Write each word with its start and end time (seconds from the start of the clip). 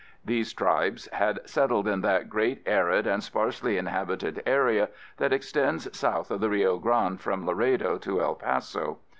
These 0.25 0.53
tribes 0.53 1.07
had 1.13 1.47
settled 1.47 1.87
in 1.87 2.01
that 2.01 2.27
great 2.27 2.63
arid 2.65 3.05
and 3.05 3.23
sparsely 3.23 3.77
inhabited 3.77 4.41
area 4.47 4.89
that 5.17 5.31
extends 5.31 5.95
south 5.95 6.31
of 6.31 6.41
the 6.41 6.49
Rio 6.49 6.79
Grande 6.79 7.21
from 7.21 7.45
Laredo 7.45 7.99
to 7.99 8.19
El 8.19 8.33
Paso. 8.33 8.97